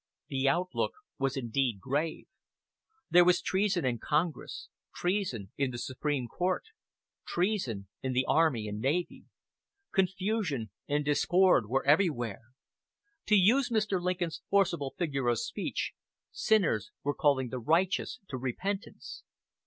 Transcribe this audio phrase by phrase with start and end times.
[0.29, 2.25] The outlook was indeed grave.
[3.11, 6.63] There was treason in Congress, treason in the Supreme Court,
[7.27, 9.25] treason in the army and navy.
[9.93, 12.41] Confusion and discord were everywhere.
[13.27, 14.01] To use Mr.
[14.01, 15.93] Lincoln's forcible figure of speech,
[16.31, 19.21] sinners were calling the righteous to repentance.